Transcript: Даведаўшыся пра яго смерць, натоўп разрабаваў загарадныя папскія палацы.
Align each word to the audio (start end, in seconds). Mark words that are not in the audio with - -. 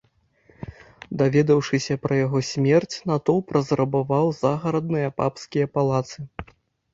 Даведаўшыся 1.19 1.97
пра 2.05 2.13
яго 2.25 2.41
смерць, 2.51 2.95
натоўп 3.11 3.47
разрабаваў 3.59 4.25
загарадныя 4.41 5.13
папскія 5.21 5.71
палацы. 5.79 6.19